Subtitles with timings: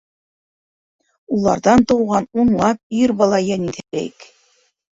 [1.35, 4.31] Уларҙан тыуған унлап ир бала йәнен иҫәпләйек.